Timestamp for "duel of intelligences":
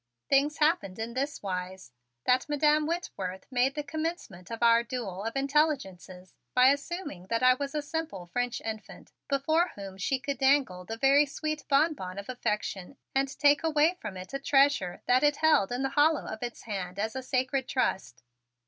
4.81-6.33